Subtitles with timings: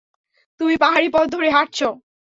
[0.59, 1.89] তুমি পাহাড়ি পথ ধরে হাঁটছো।